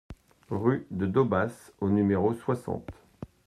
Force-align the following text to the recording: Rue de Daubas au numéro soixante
Rue 0.49 0.87
de 0.89 1.05
Daubas 1.05 1.71
au 1.79 1.87
numéro 1.87 2.33
soixante 2.33 2.87